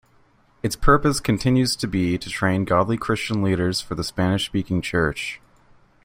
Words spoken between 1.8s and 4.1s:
be to train godly Christian leaders for the